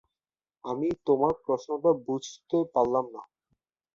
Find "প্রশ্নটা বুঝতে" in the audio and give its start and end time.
1.45-2.57